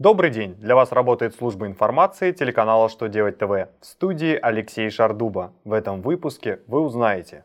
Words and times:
Добрый 0.00 0.30
день! 0.30 0.54
Для 0.54 0.74
вас 0.74 0.92
работает 0.92 1.34
служба 1.34 1.66
информации 1.66 2.32
телеканала 2.32 2.88
«Что 2.88 3.08
делать 3.08 3.36
ТВ» 3.36 3.50
в 3.50 3.68
студии 3.82 4.38
Алексей 4.40 4.88
Шардуба. 4.88 5.52
В 5.64 5.74
этом 5.74 6.00
выпуске 6.00 6.60
вы 6.68 6.80
узнаете 6.80 7.44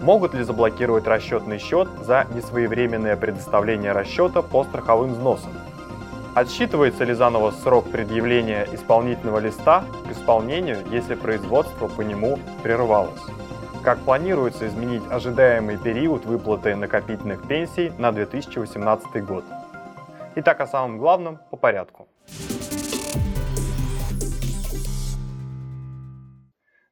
Могут 0.00 0.32
ли 0.32 0.44
заблокировать 0.44 1.06
расчетный 1.06 1.58
счет 1.58 1.86
за 2.00 2.26
несвоевременное 2.34 3.18
предоставление 3.18 3.92
расчета 3.92 4.40
по 4.40 4.64
страховым 4.64 5.12
взносам? 5.12 5.52
Отсчитывается 6.34 7.04
ли 7.04 7.12
заново 7.12 7.50
срок 7.50 7.90
предъявления 7.90 8.66
исполнительного 8.72 9.40
листа 9.40 9.84
к 10.08 10.12
исполнению, 10.12 10.78
если 10.90 11.14
производство 11.14 11.88
по 11.88 12.00
нему 12.00 12.38
прервалось? 12.62 13.20
Как 13.82 13.98
планируется 13.98 14.66
изменить 14.68 15.02
ожидаемый 15.10 15.76
период 15.76 16.24
выплаты 16.24 16.76
накопительных 16.76 17.46
пенсий 17.46 17.92
на 17.98 18.10
2018 18.10 19.22
год? 19.22 19.44
Итак, 20.36 20.60
о 20.60 20.66
самом 20.66 20.98
главном 20.98 21.38
по 21.50 21.56
порядку. 21.56 22.08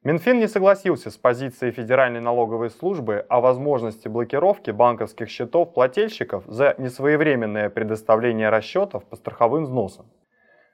Минфин 0.04 0.38
не 0.38 0.46
согласился 0.46 1.10
с 1.10 1.16
позицией 1.16 1.72
Федеральной 1.72 2.20
налоговой 2.20 2.70
службы 2.70 3.26
о 3.28 3.40
возможности 3.40 4.06
блокировки 4.06 4.70
банковских 4.70 5.28
счетов 5.28 5.74
плательщиков 5.74 6.44
за 6.46 6.76
несвоевременное 6.78 7.68
предоставление 7.68 8.48
расчетов 8.48 9.04
по 9.06 9.16
страховым 9.16 9.64
взносам. 9.64 10.06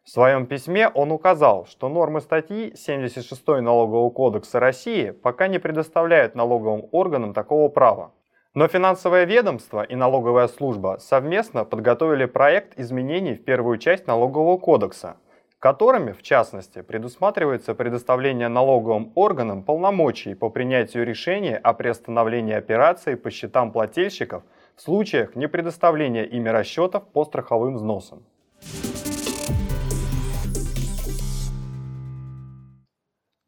В 0.04 0.10
своем 0.10 0.46
письме 0.46 0.88
он 0.88 1.10
указал, 1.10 1.64
что 1.66 1.88
нормы 1.88 2.20
статьи 2.20 2.74
76 2.76 3.46
Налогового 3.46 4.10
кодекса 4.10 4.60
России 4.60 5.10
пока 5.10 5.48
не 5.48 5.58
предоставляют 5.58 6.34
налоговым 6.34 6.86
органам 6.92 7.32
такого 7.32 7.68
права. 7.68 8.12
Но 8.54 8.66
финансовое 8.66 9.24
ведомство 9.24 9.82
и 9.82 9.94
налоговая 9.94 10.48
служба 10.48 10.96
совместно 11.00 11.64
подготовили 11.64 12.24
проект 12.24 12.78
изменений 12.78 13.34
в 13.34 13.44
первую 13.44 13.78
часть 13.78 14.06
налогового 14.06 14.56
кодекса, 14.56 15.16
которыми, 15.58 16.12
в 16.12 16.22
частности, 16.22 16.82
предусматривается 16.82 17.74
предоставление 17.74 18.48
налоговым 18.48 19.12
органам 19.14 19.62
полномочий 19.62 20.34
по 20.34 20.48
принятию 20.48 21.04
решения 21.04 21.56
о 21.56 21.74
приостановлении 21.74 22.54
операций 22.54 23.16
по 23.16 23.30
счетам 23.30 23.70
плательщиков 23.70 24.42
в 24.76 24.80
случаях 24.80 25.36
непредоставления 25.36 26.24
ими 26.24 26.48
расчетов 26.48 27.06
по 27.12 27.24
страховым 27.24 27.74
взносам. 27.74 28.22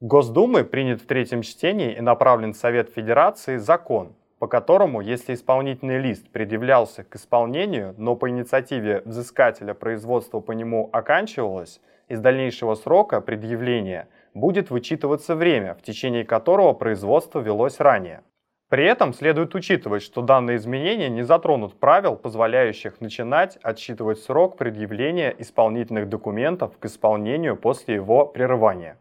Госдумы 0.00 0.64
принят 0.64 1.00
в 1.02 1.06
третьем 1.06 1.42
чтении 1.42 1.94
и 1.94 2.00
направлен 2.00 2.52
в 2.52 2.56
Совет 2.56 2.90
Федерации 2.90 3.58
закон, 3.58 4.14
по 4.40 4.48
которому, 4.48 5.02
если 5.02 5.34
исполнительный 5.34 5.98
лист 5.98 6.30
предъявлялся 6.30 7.04
к 7.04 7.14
исполнению, 7.14 7.94
но 7.98 8.16
по 8.16 8.30
инициативе 8.30 9.02
взыскателя 9.04 9.74
производство 9.74 10.40
по 10.40 10.52
нему 10.52 10.88
оканчивалось, 10.94 11.82
из 12.08 12.20
дальнейшего 12.20 12.74
срока 12.74 13.20
предъявления 13.20 14.08
будет 14.32 14.70
вычитываться 14.70 15.36
время, 15.36 15.74
в 15.74 15.82
течение 15.82 16.24
которого 16.24 16.72
производство 16.72 17.38
велось 17.38 17.80
ранее. 17.80 18.22
При 18.70 18.86
этом 18.86 19.12
следует 19.12 19.54
учитывать, 19.54 20.02
что 20.02 20.22
данные 20.22 20.56
изменения 20.56 21.10
не 21.10 21.22
затронут 21.22 21.78
правил, 21.78 22.16
позволяющих 22.16 22.98
начинать 23.02 23.58
отсчитывать 23.62 24.20
срок 24.20 24.56
предъявления 24.56 25.34
исполнительных 25.36 26.08
документов 26.08 26.78
к 26.78 26.86
исполнению 26.86 27.56
после 27.56 27.96
его 27.96 28.24
прерывания. 28.24 28.96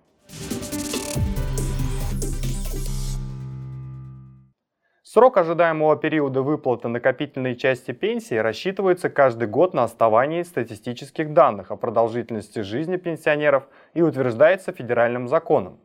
Срок 5.12 5.38
ожидаемого 5.38 5.96
периода 5.96 6.44
выплаты 6.44 6.88
накопительной 6.88 7.56
части 7.56 7.94
пенсии 7.94 8.36
рассчитывается 8.36 9.10
каждый 9.10 9.48
год 9.48 9.74
на 9.74 9.84
основании 9.84 10.44
статистических 10.44 11.34
данных 11.34 11.72
о 11.72 11.78
продолжительности 11.78 12.60
жизни 12.60 12.98
пенсионеров 12.98 13.64
и 13.96 14.04
утверждается 14.04 14.72
федеральным 14.72 15.28
законом. 15.28 15.80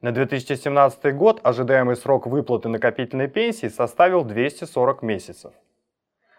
На 0.00 0.10
2017 0.10 1.14
год 1.14 1.38
ожидаемый 1.44 1.94
срок 1.94 2.26
выплаты 2.26 2.68
накопительной 2.68 3.28
пенсии 3.28 3.68
составил 3.68 4.24
240 4.24 5.02
месяцев. 5.02 5.52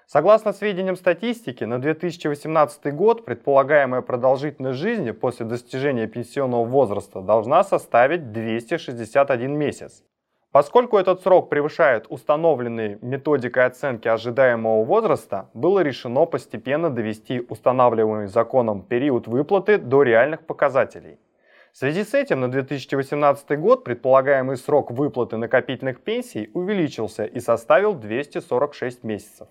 Согласно 0.06 0.52
сведениям 0.52 0.98
статистики, 0.98 1.64
на 1.64 1.80
2018 1.80 2.94
год 2.94 3.24
предполагаемая 3.24 4.02
продолжительность 4.02 4.78
жизни 4.78 5.12
после 5.12 5.46
достижения 5.46 6.08
пенсионного 6.08 6.66
возраста 6.66 7.22
должна 7.22 7.64
составить 7.64 8.34
261 8.34 9.58
месяц. 9.58 10.04
Поскольку 10.54 11.00
этот 11.00 11.24
срок 11.24 11.50
превышает 11.50 12.06
установленный 12.10 13.00
методикой 13.02 13.66
оценки 13.66 14.08
ожидаемого 14.08 14.86
возраста, 14.86 15.50
было 15.56 15.80
решено 15.80 16.28
постепенно 16.28 16.92
довести 16.92 17.40
устанавливаемый 17.50 18.28
законом 18.28 18.84
период 18.84 19.26
выплаты 19.28 19.80
до 19.80 20.04
реальных 20.04 20.46
показателей. 20.46 21.18
В 21.72 21.78
связи 21.78 22.04
с 22.04 22.14
этим 22.14 22.40
на 22.40 22.52
2018 22.52 23.60
год 23.60 23.84
предполагаемый 23.84 24.58
срок 24.58 24.92
выплаты 24.92 25.38
накопительных 25.38 26.02
пенсий 26.02 26.52
увеличился 26.54 27.26
и 27.26 27.40
составил 27.40 27.96
246 27.96 29.04
месяцев. 29.04 29.48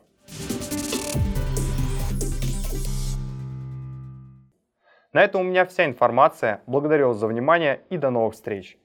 На 5.12 5.24
этом 5.24 5.40
у 5.40 5.44
меня 5.44 5.66
вся 5.66 5.84
информация. 5.84 6.62
Благодарю 6.68 7.08
вас 7.08 7.16
за 7.16 7.26
внимание 7.26 7.80
и 7.90 7.96
до 7.96 8.10
новых 8.10 8.34
встреч. 8.34 8.78